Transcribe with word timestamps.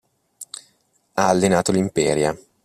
Ha 1.13 1.27
allenato 1.27 1.71
l'Imperia. 1.71 2.35